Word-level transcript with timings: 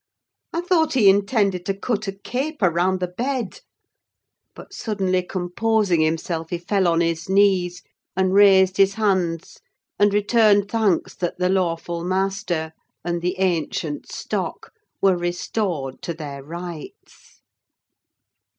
I 0.51 0.61
thought 0.61 0.93
he 0.93 1.07
intended 1.11 1.63
to 1.67 1.75
cut 1.77 2.07
a 2.07 2.11
caper 2.11 2.71
round 2.71 3.01
the 3.01 3.07
bed; 3.07 3.59
but 4.55 4.73
suddenly 4.73 5.21
composing 5.21 6.01
himself, 6.01 6.49
he 6.49 6.57
fell 6.57 6.87
on 6.87 7.01
his 7.01 7.29
knees, 7.29 7.83
and 8.17 8.33
raised 8.33 8.77
his 8.77 8.95
hands, 8.95 9.59
and 9.99 10.11
returned 10.11 10.71
thanks 10.71 11.13
that 11.17 11.37
the 11.37 11.49
lawful 11.49 12.03
master 12.03 12.73
and 13.05 13.21
the 13.21 13.37
ancient 13.37 14.11
stock 14.11 14.73
were 15.03 15.15
restored 15.15 16.01
to 16.01 16.15
their 16.15 16.41
rights. 16.43 17.41